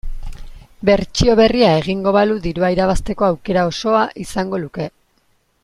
[0.89, 4.89] Bertsio berria egingo balu dirua irabazteko aukera osoa izango luke.